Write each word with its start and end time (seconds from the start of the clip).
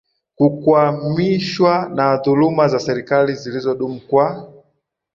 kukwamishwa 0.37 1.73
na 1.95 2.15
dhuluma 2.17 2.67
za 2.67 2.79
serikali 2.79 3.35
zilizodumu 3.35 3.99
kwa 3.99 4.53